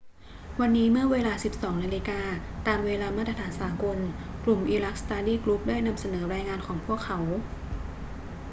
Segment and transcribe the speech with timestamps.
[0.59, 1.83] วันนี้เมื่อเวลา 12.00 น
[2.67, 3.97] ตามเวลามาตรฐานสากล
[4.45, 7.19] กลุ่ม iraq study group ได้นำเสนอรายงานของพวกเขา